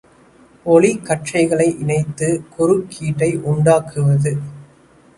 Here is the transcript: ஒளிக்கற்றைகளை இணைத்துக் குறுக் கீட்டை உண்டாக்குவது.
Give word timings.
ஒளிக்கற்றைகளை 0.65 1.67
இணைத்துக் 1.79 2.43
குறுக் 2.57 2.87
கீட்டை 2.89 3.31
உண்டாக்குவது. 3.43 4.33